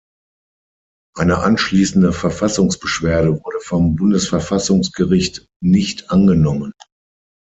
[1.15, 6.73] Eine anschließende Verfassungsbeschwerde wurde vom Bundesverfassungsgericht nicht angenommen.